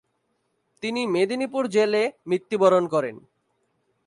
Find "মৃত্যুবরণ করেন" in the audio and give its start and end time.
2.27-3.15